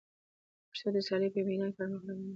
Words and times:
پښتو 0.69 0.87
د 0.95 0.97
سیالۍ 1.07 1.29
په 1.33 1.39
میدان 1.47 1.69
کي 1.71 1.75
پر 1.77 1.87
مخ 1.91 2.01
روانه 2.09 2.23
ده. 2.25 2.29